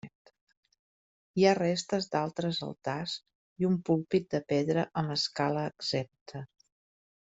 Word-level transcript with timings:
Hi 1.41 1.43
ha 1.45 1.51
restes 1.59 2.07
d'altres 2.15 2.61
altars 2.69 3.13
i 3.65 3.69
un 3.71 3.77
púlpit 3.91 4.27
de 4.37 4.41
pedra 4.55 4.87
amb 5.03 5.15
escala 5.17 5.67
exempta. 5.75 6.43